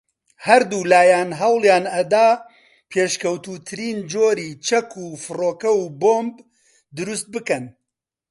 ھەردوولایان 0.45 1.29
ھەوڵیان 1.41 1.85
ئەدا 1.93 2.29
پێشکەوتووترین 2.91 3.97
جۆری 4.11 4.51
چەک 4.67 4.89
و 5.03 5.07
فڕۆکەو 5.23 5.79
بۆمب 6.01 6.35
دروست 6.97 7.27
بکەن 7.33 7.65